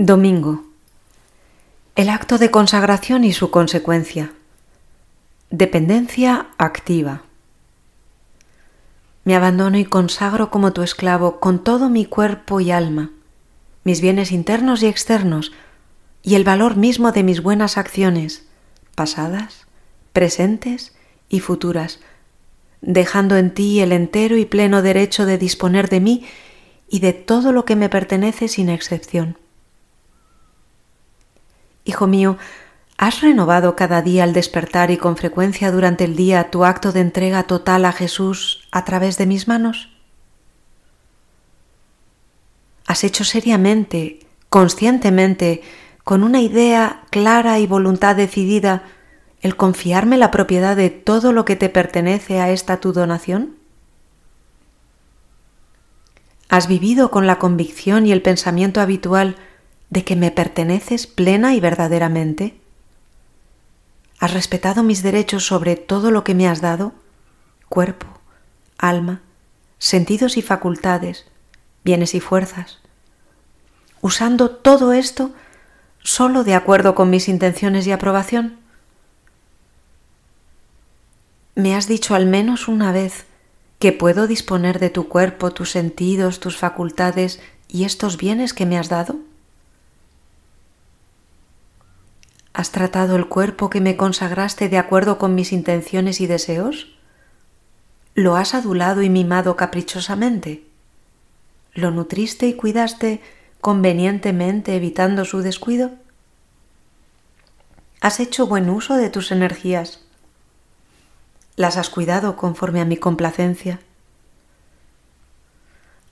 [0.00, 0.62] Domingo.
[1.96, 4.32] El acto de consagración y su consecuencia.
[5.50, 7.22] Dependencia activa.
[9.24, 13.10] Me abandono y consagro como tu esclavo con todo mi cuerpo y alma,
[13.82, 15.50] mis bienes internos y externos,
[16.22, 18.46] y el valor mismo de mis buenas acciones,
[18.94, 19.66] pasadas,
[20.12, 20.94] presentes
[21.28, 21.98] y futuras,
[22.82, 26.24] dejando en ti el entero y pleno derecho de disponer de mí
[26.88, 29.36] y de todo lo que me pertenece sin excepción.
[31.88, 32.36] Hijo mío,
[32.98, 37.00] ¿has renovado cada día al despertar y con frecuencia durante el día tu acto de
[37.00, 39.88] entrega total a Jesús a través de mis manos?
[42.86, 44.20] ¿Has hecho seriamente,
[44.50, 45.62] conscientemente,
[46.04, 48.82] con una idea clara y voluntad decidida,
[49.40, 53.56] el confiarme la propiedad de todo lo que te pertenece a esta tu donación?
[56.50, 59.36] ¿Has vivido con la convicción y el pensamiento habitual
[59.90, 62.60] de que me perteneces plena y verdaderamente?
[64.18, 66.92] ¿Has respetado mis derechos sobre todo lo que me has dado?
[67.68, 68.06] Cuerpo,
[68.76, 69.20] alma,
[69.78, 71.26] sentidos y facultades,
[71.84, 72.78] bienes y fuerzas.
[74.00, 75.32] Usando todo esto
[76.02, 78.58] solo de acuerdo con mis intenciones y aprobación.
[81.54, 83.26] ¿Me has dicho al menos una vez
[83.78, 88.78] que puedo disponer de tu cuerpo, tus sentidos, tus facultades y estos bienes que me
[88.78, 89.16] has dado?
[92.58, 96.88] ¿Has tratado el cuerpo que me consagraste de acuerdo con mis intenciones y deseos?
[98.16, 100.66] ¿Lo has adulado y mimado caprichosamente?
[101.72, 103.20] ¿Lo nutriste y cuidaste
[103.60, 105.92] convenientemente evitando su descuido?
[108.00, 110.00] ¿Has hecho buen uso de tus energías?
[111.54, 113.78] ¿Las has cuidado conforme a mi complacencia?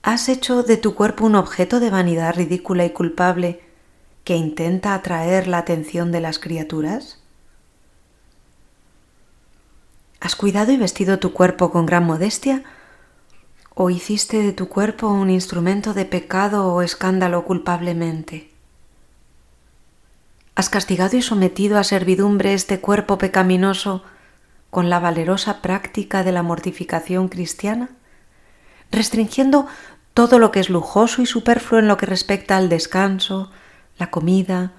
[0.01, 3.66] ¿Has hecho de tu cuerpo un objeto de vanidad ridícula y culpable
[4.27, 7.17] que intenta atraer la atención de las criaturas?
[10.19, 12.65] ¿Has cuidado y vestido tu cuerpo con gran modestia?
[13.73, 18.51] ¿O hiciste de tu cuerpo un instrumento de pecado o escándalo culpablemente?
[20.55, 24.03] ¿Has castigado y sometido a servidumbre este cuerpo pecaminoso
[24.69, 27.91] con la valerosa práctica de la mortificación cristiana,
[28.91, 29.67] restringiendo
[30.13, 33.51] todo lo que es lujoso y superfluo en lo que respecta al descanso,
[33.97, 34.73] la comida,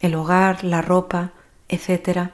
[0.00, 1.32] el hogar, la ropa,
[1.68, 2.30] etc.,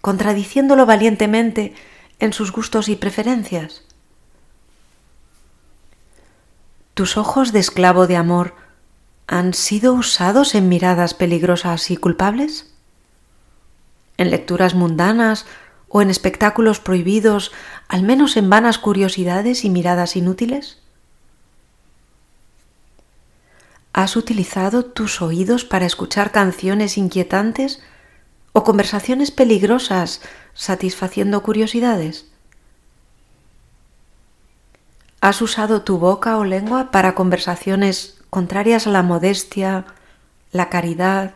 [0.00, 1.74] contradiciéndolo valientemente
[2.18, 3.84] en sus gustos y preferencias.
[6.94, 8.54] ¿Tus ojos de esclavo de amor
[9.26, 12.74] han sido usados en miradas peligrosas y culpables?
[14.16, 15.46] ¿En lecturas mundanas
[15.88, 17.52] o en espectáculos prohibidos,
[17.88, 20.78] al menos en vanas curiosidades y miradas inútiles?
[23.98, 27.82] ¿Has utilizado tus oídos para escuchar canciones inquietantes
[28.52, 30.20] o conversaciones peligrosas
[30.54, 32.28] satisfaciendo curiosidades?
[35.20, 39.84] ¿Has usado tu boca o lengua para conversaciones contrarias a la modestia,
[40.52, 41.34] la caridad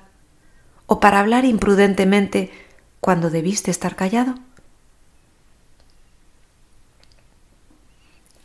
[0.86, 2.52] o para hablar imprudentemente
[3.00, 4.36] cuando debiste estar callado?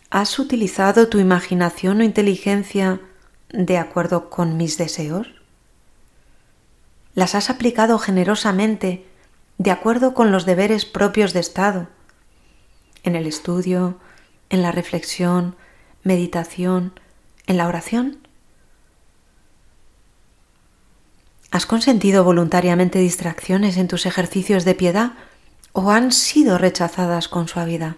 [0.09, 2.99] ¿Has utilizado tu imaginación o inteligencia
[3.49, 5.27] de acuerdo con mis deseos?
[7.15, 9.05] ¿Las has aplicado generosamente
[9.57, 11.87] de acuerdo con los deberes propios de Estado?
[13.03, 13.97] En el estudio,
[14.49, 15.55] en la reflexión,
[16.03, 16.99] meditación,
[17.47, 18.19] en la oración?
[21.49, 25.13] ¿Has consentido voluntariamente distracciones en tus ejercicios de piedad
[25.71, 27.95] o han sido rechazadas con suavidad?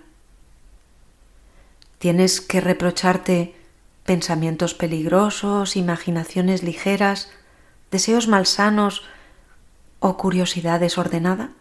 [1.98, 3.59] ¿Tienes que reprocharte
[4.10, 7.30] pensamientos peligrosos, imaginaciones ligeras,
[7.92, 9.04] deseos malsanos
[10.00, 11.52] o curiosidad desordenada?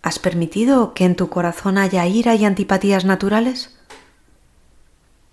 [0.00, 3.76] ¿Has permitido que en tu corazón haya ira y antipatías naturales?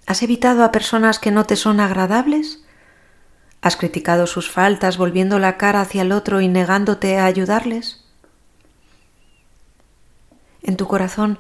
[0.08, 2.64] ¿Has evitado a personas que no te son agradables?
[3.62, 8.04] ¿Has criticado sus faltas volviendo la cara hacia el otro y negándote a ayudarles?
[10.64, 11.38] En tu corazón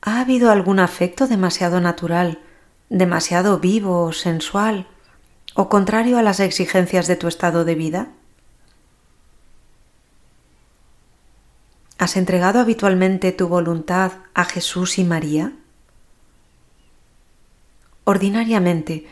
[0.00, 2.38] ¿Ha habido algún afecto demasiado natural,
[2.88, 4.86] demasiado vivo o sensual,
[5.54, 8.08] o contrario a las exigencias de tu estado de vida?
[11.98, 15.52] ¿Has entregado habitualmente tu voluntad a Jesús y María?
[18.04, 19.08] Ordinariamente,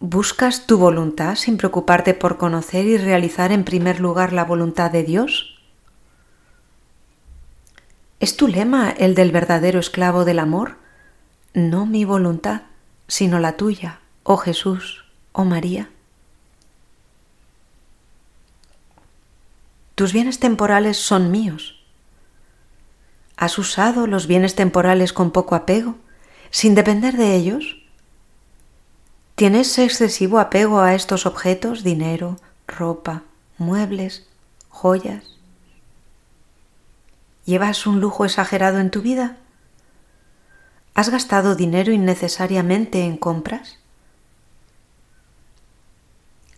[0.00, 5.04] ¿buscas tu voluntad sin preocuparte por conocer y realizar en primer lugar la voluntad de
[5.04, 5.53] Dios?
[8.24, 10.78] ¿Es tu lema el del verdadero esclavo del amor?
[11.52, 12.62] No mi voluntad,
[13.06, 15.90] sino la tuya, oh Jesús, oh María?
[19.94, 21.84] Tus bienes temporales son míos.
[23.36, 25.96] ¿Has usado los bienes temporales con poco apego,
[26.48, 27.76] sin depender de ellos?
[29.34, 33.24] ¿Tienes excesivo apego a estos objetos, dinero, ropa,
[33.58, 34.26] muebles,
[34.70, 35.33] joyas?
[37.44, 39.36] ¿Llevas un lujo exagerado en tu vida?
[40.94, 43.78] ¿Has gastado dinero innecesariamente en compras?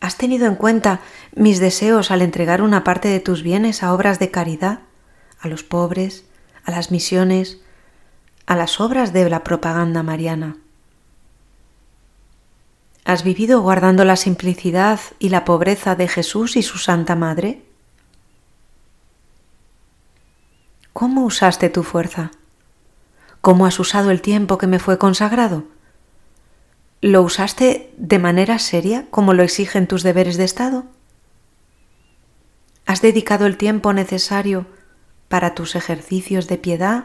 [0.00, 1.00] ¿Has tenido en cuenta
[1.34, 4.80] mis deseos al entregar una parte de tus bienes a obras de caridad,
[5.40, 6.24] a los pobres,
[6.64, 7.58] a las misiones,
[8.46, 10.58] a las obras de la propaganda mariana?
[13.04, 17.62] ¿Has vivido guardando la simplicidad y la pobreza de Jesús y su Santa Madre?
[20.98, 22.30] ¿Cómo usaste tu fuerza?
[23.42, 25.64] ¿Cómo has usado el tiempo que me fue consagrado?
[27.02, 30.86] ¿Lo usaste de manera seria como lo exigen tus deberes de Estado?
[32.86, 34.64] ¿Has dedicado el tiempo necesario
[35.28, 37.04] para tus ejercicios de piedad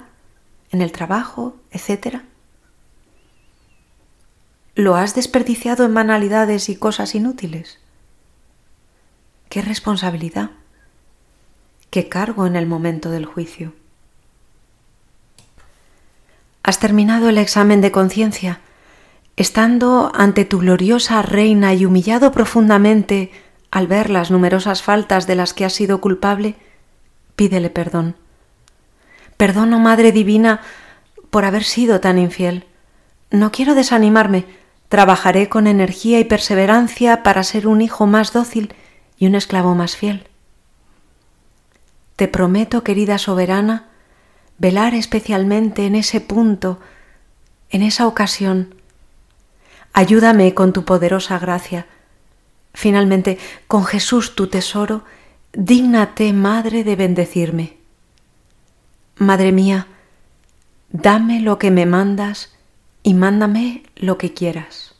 [0.71, 2.23] en el trabajo, etcétera?
[4.73, 7.77] ¿Lo has desperdiciado en banalidades y cosas inútiles?
[9.49, 10.51] ¡Qué responsabilidad!
[11.89, 13.80] ¡Qué cargo en el momento del juicio!
[16.71, 18.62] Has terminado el examen de conciencia,
[19.35, 23.29] estando ante tu gloriosa reina y humillado profundamente
[23.71, 26.56] al ver las numerosas faltas de las que has sido culpable,
[27.35, 28.15] pídele perdón.
[29.38, 30.62] Oh Madre Divina,
[31.29, 32.63] por haber sido tan infiel.
[33.31, 34.45] No quiero desanimarme,
[34.88, 38.74] trabajaré con energía y perseverancia para ser un hijo más dócil
[39.17, 40.29] y un esclavo más fiel.
[42.15, 43.90] Te prometo, querida soberana,
[44.61, 46.79] velar especialmente en ese punto,
[47.71, 48.75] en esa ocasión.
[49.91, 51.87] Ayúdame con tu poderosa gracia.
[52.75, 55.03] Finalmente, con Jesús tu tesoro,
[55.51, 57.77] dígnate, Madre, de bendecirme.
[59.17, 59.87] Madre mía,
[60.91, 62.55] dame lo que me mandas
[63.01, 64.90] y mándame lo que quieras.